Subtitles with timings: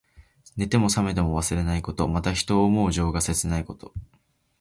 [0.57, 2.07] 寝ても冷めても忘れないこと。
[2.07, 3.93] また、人を思う情が切ないこと。